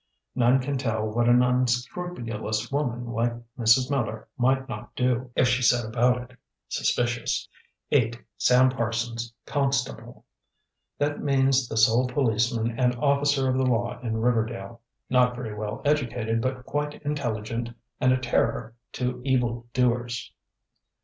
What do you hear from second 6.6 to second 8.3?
Suspicious. "8.